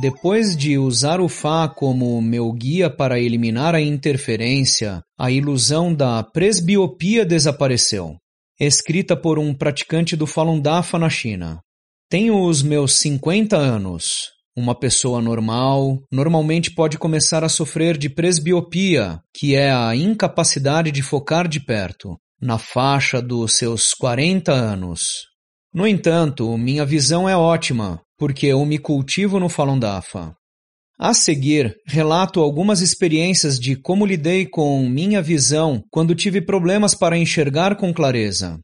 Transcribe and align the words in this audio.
Depois 0.00 0.56
de 0.56 0.76
usar 0.76 1.20
o 1.20 1.28
Fá 1.28 1.68
como 1.68 2.20
meu 2.20 2.52
guia 2.52 2.90
para 2.90 3.20
eliminar 3.20 3.76
a 3.76 3.80
interferência, 3.80 5.00
a 5.16 5.30
ilusão 5.30 5.94
da 5.94 6.20
presbiopia 6.20 7.24
desapareceu. 7.24 8.16
Escrita 8.58 9.16
por 9.16 9.38
um 9.38 9.54
praticante 9.54 10.16
do 10.16 10.26
Falun 10.26 10.60
Dafa 10.60 10.98
na 10.98 11.08
China. 11.08 11.60
Tenho 12.10 12.44
os 12.44 12.60
meus 12.60 12.96
50 12.98 13.56
anos. 13.56 14.30
Uma 14.56 14.74
pessoa 14.74 15.22
normal 15.22 16.00
normalmente 16.10 16.72
pode 16.72 16.98
começar 16.98 17.44
a 17.44 17.48
sofrer 17.48 17.96
de 17.96 18.08
presbiopia, 18.08 19.20
que 19.32 19.54
é 19.54 19.72
a 19.72 19.94
incapacidade 19.94 20.90
de 20.90 21.02
focar 21.02 21.46
de 21.46 21.60
perto, 21.60 22.16
na 22.40 22.58
faixa 22.58 23.22
dos 23.22 23.56
seus 23.56 23.94
40 23.94 24.52
anos. 24.52 25.26
No 25.72 25.86
entanto, 25.86 26.56
minha 26.58 26.84
visão 26.84 27.28
é 27.28 27.36
ótima, 27.36 28.00
porque 28.18 28.46
eu 28.46 28.64
me 28.64 28.78
cultivo 28.78 29.38
no 29.40 29.48
Falun 29.48 29.78
Dafa. 29.78 30.34
A 30.98 31.12
seguir, 31.12 31.74
relato 31.86 32.40
algumas 32.40 32.80
experiências 32.80 33.58
de 33.58 33.74
como 33.74 34.06
lidei 34.06 34.46
com 34.46 34.88
minha 34.88 35.20
visão 35.20 35.82
quando 35.90 36.14
tive 36.14 36.40
problemas 36.40 36.94
para 36.94 37.18
enxergar 37.18 37.76
com 37.76 37.92
clareza. 37.92 38.60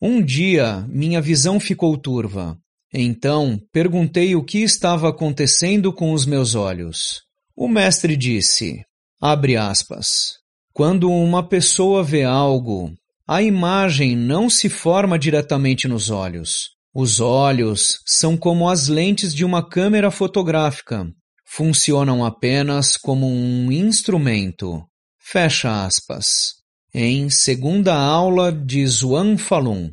Um 0.00 0.22
dia, 0.22 0.86
minha 0.88 1.20
visão 1.20 1.58
ficou 1.58 1.96
turva. 1.96 2.58
Então, 2.92 3.58
perguntei 3.72 4.36
o 4.36 4.44
que 4.44 4.58
estava 4.58 5.08
acontecendo 5.08 5.92
com 5.92 6.12
os 6.12 6.26
meus 6.26 6.54
olhos. 6.54 7.22
O 7.56 7.66
mestre 7.66 8.16
disse, 8.16 8.82
abre 9.20 9.56
aspas, 9.56 10.32
quando 10.74 11.10
uma 11.10 11.46
pessoa 11.46 12.02
vê 12.02 12.22
algo, 12.22 12.92
a 13.26 13.42
imagem 13.42 14.14
não 14.14 14.50
se 14.50 14.68
forma 14.68 15.18
diretamente 15.18 15.88
nos 15.88 16.10
olhos. 16.10 16.70
Os 16.94 17.20
olhos 17.20 18.00
são 18.06 18.36
como 18.36 18.68
as 18.68 18.88
lentes 18.88 19.34
de 19.34 19.44
uma 19.44 19.66
câmera 19.66 20.10
fotográfica. 20.10 21.06
Funcionam 21.46 22.24
apenas 22.24 22.96
como 22.96 23.26
um 23.26 23.70
instrumento. 23.72 24.82
Fecha 25.18 25.84
aspas. 25.84 26.54
Em 26.94 27.30
segunda 27.30 27.94
aula 27.94 28.52
de 28.52 28.86
Zhuang 28.86 29.38
Falun. 29.38 29.90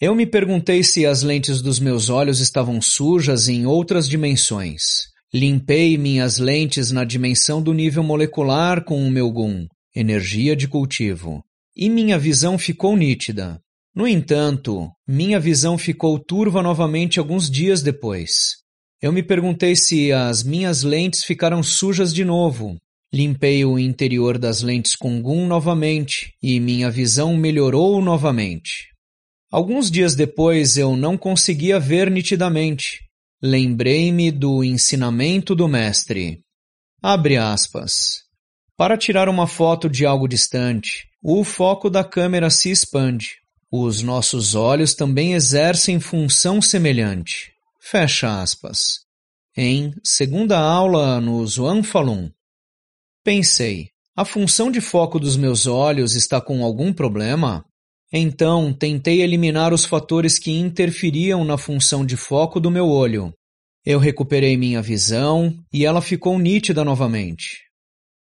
Eu 0.00 0.14
me 0.14 0.26
perguntei 0.26 0.82
se 0.82 1.04
as 1.06 1.22
lentes 1.22 1.60
dos 1.60 1.80
meus 1.80 2.08
olhos 2.08 2.40
estavam 2.40 2.80
sujas 2.80 3.48
em 3.48 3.66
outras 3.66 4.08
dimensões. 4.08 4.82
Limpei 5.34 5.96
minhas 5.96 6.38
lentes 6.38 6.90
na 6.90 7.04
dimensão 7.04 7.62
do 7.62 7.72
nível 7.72 8.02
molecular 8.02 8.84
com 8.84 9.04
o 9.04 9.10
meu 9.10 9.30
Gun, 9.30 9.66
energia 9.94 10.54
de 10.54 10.68
cultivo 10.68 11.42
e 11.74 11.88
minha 11.88 12.18
visão 12.18 12.58
ficou 12.58 12.96
nítida. 12.96 13.60
No 13.94 14.08
entanto, 14.08 14.90
minha 15.06 15.38
visão 15.38 15.76
ficou 15.76 16.18
turva 16.18 16.62
novamente 16.62 17.18
alguns 17.18 17.50
dias 17.50 17.82
depois. 17.82 18.56
Eu 19.02 19.12
me 19.12 19.22
perguntei 19.22 19.76
se 19.76 20.10
as 20.12 20.42
minhas 20.42 20.82
lentes 20.82 21.24
ficaram 21.24 21.62
sujas 21.62 22.14
de 22.14 22.24
novo. 22.24 22.76
Limpei 23.12 23.62
o 23.64 23.78
interior 23.78 24.38
das 24.38 24.62
lentes 24.62 24.96
com 24.96 25.20
gum 25.20 25.46
novamente 25.46 26.32
e 26.42 26.58
minha 26.58 26.90
visão 26.90 27.36
melhorou 27.36 28.00
novamente. 28.00 28.88
Alguns 29.50 29.90
dias 29.90 30.14
depois 30.14 30.78
eu 30.78 30.96
não 30.96 31.18
conseguia 31.18 31.78
ver 31.78 32.10
nitidamente. 32.10 33.00
Lembrei-me 33.42 34.30
do 34.30 34.64
ensinamento 34.64 35.54
do 35.54 35.68
mestre. 35.68 36.40
Abre 37.02 37.36
aspas. 37.36 38.22
Para 38.74 38.96
tirar 38.96 39.28
uma 39.28 39.46
foto 39.46 39.90
de 39.90 40.06
algo 40.06 40.26
distante, 40.26 41.04
o 41.22 41.44
foco 41.44 41.90
da 41.90 42.02
câmera 42.02 42.48
se 42.48 42.70
expande. 42.70 43.41
Os 43.74 44.02
nossos 44.02 44.54
olhos 44.54 44.94
também 44.94 45.32
exercem 45.32 45.98
função 45.98 46.60
semelhante. 46.60 47.54
Fecha 47.80 48.42
aspas. 48.42 49.00
Em 49.56 49.94
segunda 50.04 50.58
aula 50.58 51.18
no 51.22 51.46
Zhuang 51.46 51.82
Falun. 51.82 52.28
Pensei, 53.24 53.88
a 54.14 54.26
função 54.26 54.70
de 54.70 54.82
foco 54.82 55.18
dos 55.18 55.38
meus 55.38 55.66
olhos 55.66 56.14
está 56.14 56.38
com 56.38 56.62
algum 56.62 56.92
problema? 56.92 57.64
Então, 58.12 58.74
tentei 58.74 59.22
eliminar 59.22 59.72
os 59.72 59.86
fatores 59.86 60.38
que 60.38 60.50
interferiam 60.50 61.42
na 61.42 61.56
função 61.56 62.04
de 62.04 62.14
foco 62.14 62.60
do 62.60 62.70
meu 62.70 62.86
olho. 62.86 63.32
Eu 63.86 63.98
recuperei 63.98 64.54
minha 64.54 64.82
visão 64.82 65.50
e 65.72 65.86
ela 65.86 66.02
ficou 66.02 66.38
nítida 66.38 66.84
novamente. 66.84 67.62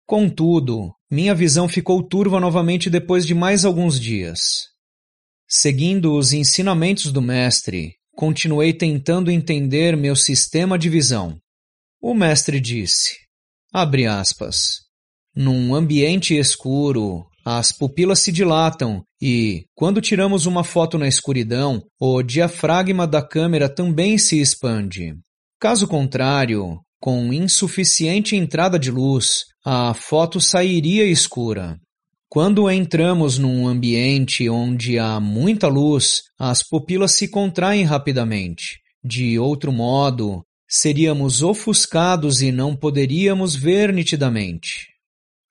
Contudo, 0.07 0.91
minha 1.11 1.35
visão 1.35 1.69
ficou 1.69 2.01
turva 2.01 2.39
novamente 2.39 2.89
depois 2.89 3.27
de 3.27 3.35
mais 3.35 3.63
alguns 3.63 3.99
dias. 3.99 4.73
Seguindo 5.47 6.15
os 6.15 6.33
ensinamentos 6.33 7.11
do 7.11 7.21
mestre, 7.21 7.93
continuei 8.15 8.73
tentando 8.73 9.29
entender 9.29 9.95
meu 9.95 10.15
sistema 10.15 10.77
de 10.77 10.89
visão. 10.89 11.37
O 12.01 12.13
mestre 12.13 12.59
disse, 12.59 13.15
abre 13.73 14.07
aspas, 14.07 14.85
num 15.35 15.75
ambiente 15.75 16.35
escuro, 16.35 17.25
as 17.45 17.71
pupilas 17.71 18.19
se 18.21 18.31
dilatam 18.31 19.03
e, 19.21 19.65
quando 19.75 20.01
tiramos 20.01 20.45
uma 20.45 20.63
foto 20.63 20.97
na 20.97 21.07
escuridão, 21.07 21.83
o 21.99 22.23
diafragma 22.23 23.05
da 23.05 23.21
câmera 23.21 23.69
também 23.69 24.17
se 24.17 24.39
expande. 24.39 25.13
Caso 25.59 25.87
contrário, 25.87 26.79
com 26.99 27.31
insuficiente 27.31 28.35
entrada 28.35 28.79
de 28.79 28.89
luz, 28.89 29.45
a 29.63 29.93
foto 29.93 30.41
sairia 30.41 31.05
escura. 31.05 31.77
Quando 32.29 32.69
entramos 32.69 33.37
num 33.37 33.67
ambiente 33.67 34.49
onde 34.49 34.99
há 34.99 35.19
muita 35.19 35.67
luz, 35.67 36.23
as 36.37 36.61
pupilas 36.61 37.11
se 37.11 37.27
contraem 37.27 37.83
rapidamente. 37.83 38.79
De 39.03 39.37
outro 39.37 39.71
modo, 39.71 40.43
seríamos 40.67 41.41
ofuscados 41.41 42.41
e 42.41 42.51
não 42.51 42.75
poderíamos 42.75 43.55
ver 43.55 43.93
nitidamente. 43.93 44.87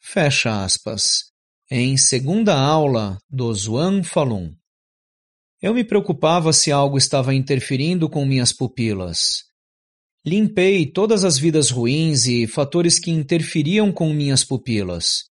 Fecha 0.01 0.65
aspas. 0.65 1.33
Em 1.71 1.97
segunda 1.97 2.55
aula 2.55 3.19
do 3.31 3.53
Zhuang 3.55 4.03
Falun. 4.07 4.53
Eu 5.63 5.73
me 5.73 5.83
preocupava 5.83 6.53
se 6.53 6.71
algo 6.71 6.99
estava 6.99 7.35
interferindo 7.35 8.09
com 8.11 8.27
minhas 8.27 8.53
pupilas. 8.53 9.45
Limpei 10.27 10.85
todas 10.85 11.25
as 11.25 11.39
vidas 11.39 11.71
ruins 11.71 12.27
e 12.27 12.47
fatores 12.47 12.99
que 12.99 13.11
interferiam 13.11 13.91
com 13.91 14.13
minhas 14.13 14.45
pupilas. 14.45 15.25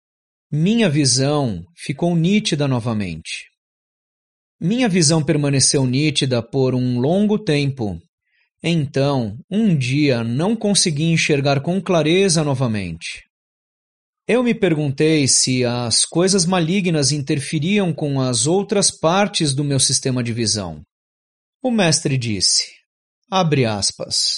Minha 0.56 0.88
visão 0.88 1.66
ficou 1.76 2.16
nítida 2.16 2.68
novamente. 2.68 3.46
Minha 4.62 4.88
visão 4.88 5.26
permaneceu 5.26 5.84
nítida 5.84 6.44
por 6.44 6.76
um 6.76 7.00
longo 7.00 7.40
tempo. 7.40 8.00
Então, 8.62 9.36
um 9.50 9.76
dia 9.76 10.24
não 10.24 10.56
consegui 10.56 11.06
enxergar 11.06 11.60
com 11.64 11.82
clareza 11.82 12.44
novamente. 12.44 13.24
Eu 14.28 14.44
me 14.44 14.54
perguntei 14.54 15.28
se 15.28 15.66
as 15.66 16.06
coisas 16.06 16.46
malignas 16.46 17.12
interferiam 17.12 17.92
com 17.92 18.22
as 18.22 18.46
outras 18.46 18.92
partes 18.92 19.56
do 19.56 19.64
meu 19.64 19.80
sistema 19.80 20.24
de 20.24 20.34
visão. 20.34 20.84
O 21.64 21.72
mestre 21.72 22.16
disse, 22.16 22.66
abre 23.28 23.66
aspas, 23.66 24.36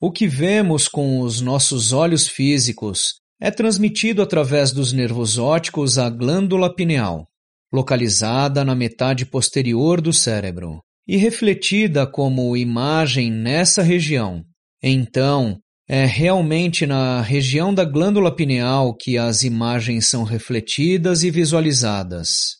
o 0.00 0.10
que 0.10 0.26
vemos 0.26 0.88
com 0.88 1.20
os 1.20 1.42
nossos 1.42 1.92
olhos 1.92 2.26
físicos 2.26 3.20
é 3.40 3.50
transmitido 3.50 4.22
através 4.22 4.72
dos 4.72 4.92
nervos 4.92 5.38
ópticos 5.38 5.98
à 5.98 6.10
glândula 6.10 6.74
pineal, 6.74 7.26
localizada 7.72 8.64
na 8.64 8.74
metade 8.74 9.24
posterior 9.24 10.00
do 10.00 10.12
cérebro, 10.12 10.80
e 11.06 11.16
refletida 11.16 12.06
como 12.06 12.56
imagem 12.56 13.30
nessa 13.30 13.82
região. 13.82 14.44
Então, 14.82 15.58
é 15.88 16.04
realmente 16.04 16.86
na 16.86 17.22
região 17.22 17.72
da 17.72 17.84
glândula 17.84 18.34
pineal 18.34 18.94
que 18.94 19.16
as 19.16 19.42
imagens 19.42 20.06
são 20.06 20.22
refletidas 20.22 21.22
e 21.22 21.30
visualizadas. 21.30 22.56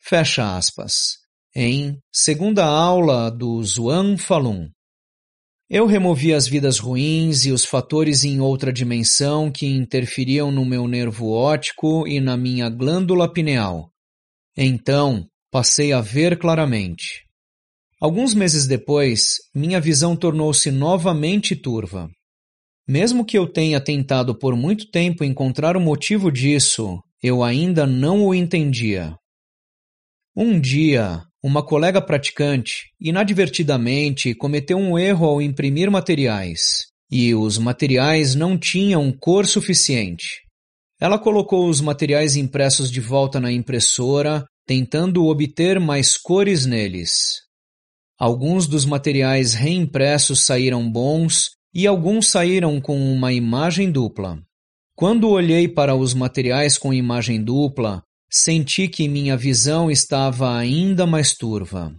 Fecha 0.00 0.56
aspas. 0.56 1.18
Em 1.54 1.98
segunda 2.12 2.64
aula 2.64 3.30
do 3.30 3.60
Zhuang 3.64 4.16
Falun. 4.16 4.68
Eu 5.70 5.84
removi 5.84 6.32
as 6.32 6.48
vidas 6.48 6.78
ruins 6.78 7.44
e 7.44 7.52
os 7.52 7.62
fatores 7.62 8.24
em 8.24 8.40
outra 8.40 8.72
dimensão 8.72 9.50
que 9.52 9.66
interferiam 9.66 10.50
no 10.50 10.64
meu 10.64 10.88
nervo 10.88 11.30
óptico 11.30 12.08
e 12.08 12.20
na 12.20 12.38
minha 12.38 12.70
glândula 12.70 13.30
pineal. 13.30 13.90
Então, 14.56 15.28
passei 15.50 15.92
a 15.92 16.00
ver 16.00 16.38
claramente. 16.38 17.26
Alguns 18.00 18.32
meses 18.32 18.66
depois, 18.66 19.36
minha 19.54 19.78
visão 19.78 20.16
tornou-se 20.16 20.70
novamente 20.70 21.54
turva. 21.54 22.08
Mesmo 22.88 23.22
que 23.22 23.36
eu 23.36 23.46
tenha 23.46 23.78
tentado 23.78 24.38
por 24.38 24.56
muito 24.56 24.90
tempo 24.90 25.22
encontrar 25.22 25.76
o 25.76 25.80
motivo 25.80 26.32
disso, 26.32 26.98
eu 27.22 27.44
ainda 27.44 27.86
não 27.86 28.24
o 28.24 28.34
entendia. 28.34 29.14
Um 30.34 30.58
dia, 30.58 31.27
uma 31.48 31.62
colega 31.62 32.00
praticante, 32.02 32.92
inadvertidamente, 33.00 34.34
cometeu 34.34 34.76
um 34.76 34.98
erro 34.98 35.24
ao 35.26 35.40
imprimir 35.40 35.90
materiais, 35.90 36.84
e 37.10 37.34
os 37.34 37.56
materiais 37.56 38.34
não 38.34 38.58
tinham 38.58 39.10
cor 39.10 39.46
suficiente. 39.46 40.42
Ela 41.00 41.18
colocou 41.18 41.66
os 41.66 41.80
materiais 41.80 42.36
impressos 42.36 42.90
de 42.90 43.00
volta 43.00 43.40
na 43.40 43.50
impressora, 43.50 44.44
tentando 44.66 45.24
obter 45.24 45.80
mais 45.80 46.18
cores 46.18 46.66
neles. 46.66 47.40
Alguns 48.18 48.66
dos 48.66 48.84
materiais 48.84 49.54
reimpressos 49.54 50.44
saíram 50.44 50.90
bons 50.90 51.52
e 51.72 51.86
alguns 51.86 52.28
saíram 52.28 52.78
com 52.78 53.00
uma 53.10 53.32
imagem 53.32 53.90
dupla. 53.90 54.38
Quando 54.94 55.30
olhei 55.30 55.66
para 55.66 55.94
os 55.94 56.12
materiais 56.12 56.76
com 56.76 56.92
imagem 56.92 57.42
dupla, 57.42 58.02
senti 58.30 58.88
que 58.88 59.08
minha 59.08 59.36
visão 59.36 59.90
estava 59.90 60.56
ainda 60.56 61.06
mais 61.06 61.36
turva. 61.36 61.94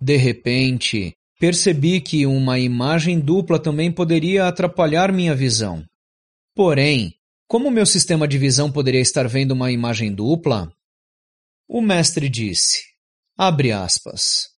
De 0.00 0.16
repente, 0.16 1.14
percebi 1.38 2.00
que 2.00 2.26
uma 2.26 2.58
imagem 2.58 3.20
dupla 3.20 3.58
também 3.58 3.92
poderia 3.92 4.46
atrapalhar 4.46 5.12
minha 5.12 5.34
visão. 5.34 5.84
Porém, 6.54 7.14
como 7.46 7.70
meu 7.70 7.86
sistema 7.86 8.26
de 8.26 8.38
visão 8.38 8.70
poderia 8.70 9.00
estar 9.00 9.28
vendo 9.28 9.52
uma 9.52 9.70
imagem 9.70 10.14
dupla? 10.14 10.72
O 11.68 11.80
mestre 11.80 12.28
disse, 12.28 12.80
abre 13.36 13.72
aspas, 13.72 14.50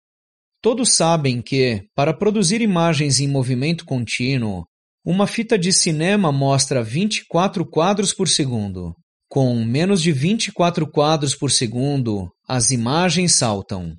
Todos 0.62 0.94
sabem 0.94 1.42
que, 1.42 1.88
para 1.92 2.14
produzir 2.14 2.60
imagens 2.60 3.18
em 3.18 3.26
movimento 3.26 3.84
contínuo, 3.84 4.64
uma 5.04 5.26
fita 5.26 5.58
de 5.58 5.72
cinema 5.72 6.30
mostra 6.30 6.84
24 6.84 7.66
quadros 7.66 8.14
por 8.14 8.28
segundo. 8.28 8.94
Com 9.34 9.64
menos 9.64 10.02
de 10.02 10.12
24 10.12 10.86
quadros 10.86 11.34
por 11.34 11.50
segundo, 11.50 12.30
as 12.46 12.70
imagens 12.70 13.32
saltam. 13.32 13.96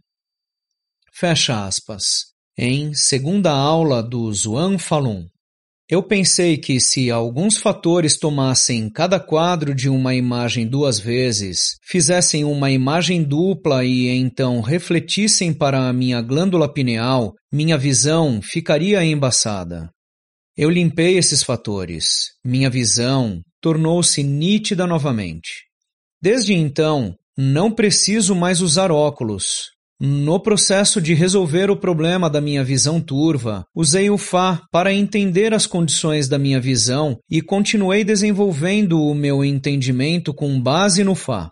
Fecha 1.12 1.66
aspas. 1.66 2.26
Em 2.56 2.94
segunda 2.94 3.50
aula 3.50 4.04
do 4.04 4.32
Zhuang 4.32 4.78
Falun. 4.78 5.26
Eu 5.90 6.04
pensei 6.04 6.56
que 6.56 6.80
se 6.80 7.10
alguns 7.10 7.58
fatores 7.58 8.16
tomassem 8.16 8.88
cada 8.92 9.20
quadro 9.20 9.74
de 9.74 9.90
uma 9.90 10.14
imagem 10.14 10.68
duas 10.68 11.00
vezes, 11.00 11.78
fizessem 11.82 12.44
uma 12.44 12.70
imagem 12.70 13.24
dupla 13.24 13.84
e 13.84 14.10
então 14.10 14.62
refletissem 14.62 15.52
para 15.52 15.90
a 15.90 15.92
minha 15.92 16.22
glândula 16.22 16.72
pineal, 16.72 17.34
minha 17.52 17.76
visão 17.76 18.40
ficaria 18.40 19.04
embaçada. 19.04 19.90
Eu 20.56 20.70
limpei 20.70 21.18
esses 21.18 21.42
fatores. 21.42 22.34
Minha 22.46 22.70
visão 22.70 23.42
tornou-se 23.64 24.22
nítida 24.22 24.86
novamente. 24.86 25.64
Desde 26.22 26.54
então, 26.54 27.16
não 27.38 27.72
preciso 27.72 28.36
mais 28.36 28.60
usar 28.60 28.92
óculos. 28.92 29.72
No 29.98 30.38
processo 30.38 31.02
de 31.02 31.14
resolver 31.14 31.72
o 31.72 31.78
problema 31.78 32.30
da 32.30 32.42
minha 32.42 32.62
visão 32.62 33.00
turva, 33.00 33.66
usei 33.74 34.10
o 34.10 34.18
Fá 34.18 34.62
para 34.70 34.94
entender 34.94 35.54
as 35.54 35.66
condições 35.66 36.28
da 36.28 36.38
minha 36.38 36.60
visão 36.60 37.18
e 37.32 37.42
continuei 37.42 38.04
desenvolvendo 38.04 39.02
o 39.02 39.16
meu 39.16 39.46
entendimento 39.46 40.34
com 40.34 40.60
base 40.60 41.02
no 41.02 41.16
Fá. 41.16 41.50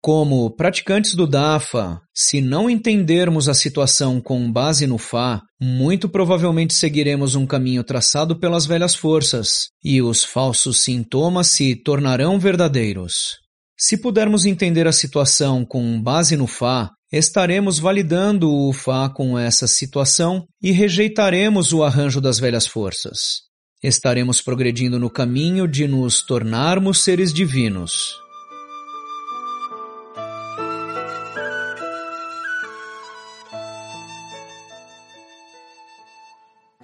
Como 0.00 0.48
praticantes 0.54 1.14
do 1.14 1.26
Dafa, 1.26 2.00
se 2.14 2.40
não 2.40 2.70
entendermos 2.70 3.48
a 3.48 3.54
situação 3.54 4.20
com 4.20 4.50
base 4.50 4.86
no 4.86 4.96
Fá, 4.96 5.42
muito 5.60 6.08
provavelmente 6.08 6.72
seguiremos 6.72 7.34
um 7.34 7.44
caminho 7.44 7.82
traçado 7.82 8.38
pelas 8.38 8.64
velhas 8.64 8.94
forças, 8.94 9.68
e 9.82 10.00
os 10.00 10.22
falsos 10.22 10.80
sintomas 10.84 11.48
se 11.48 11.74
tornarão 11.74 12.38
verdadeiros. 12.38 13.38
Se 13.76 13.96
pudermos 13.96 14.46
entender 14.46 14.86
a 14.86 14.92
situação 14.92 15.64
com 15.64 16.00
base 16.00 16.36
no 16.36 16.46
Fá, 16.46 16.90
estaremos 17.12 17.80
validando 17.80 18.48
o 18.52 18.72
Fá 18.72 19.08
com 19.08 19.36
essa 19.36 19.66
situação 19.66 20.44
e 20.62 20.70
rejeitaremos 20.70 21.72
o 21.72 21.82
arranjo 21.82 22.20
das 22.20 22.38
velhas 22.38 22.68
forças. 22.68 23.48
Estaremos 23.82 24.40
progredindo 24.40 24.98
no 24.98 25.10
caminho 25.10 25.66
de 25.66 25.88
nos 25.88 26.22
tornarmos 26.22 27.02
seres 27.02 27.32
divinos. 27.32 28.27